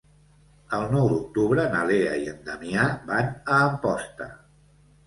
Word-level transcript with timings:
El 0.77 0.85
nou 0.95 1.09
d'octubre 1.11 1.67
na 1.75 1.83
Lea 1.91 2.17
i 2.25 2.27
en 2.35 2.43
Damià 2.49 2.89
van 3.13 3.31
a 3.35 3.63
Amposta. 3.71 4.35